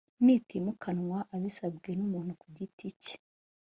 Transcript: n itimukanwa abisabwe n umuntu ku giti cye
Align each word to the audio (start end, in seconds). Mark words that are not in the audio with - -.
n 0.23 0.25
itimukanwa 0.37 1.17
abisabwe 1.35 1.89
n 1.99 2.01
umuntu 2.07 2.31
ku 2.41 2.47
giti 2.55 2.87
cye 3.01 3.15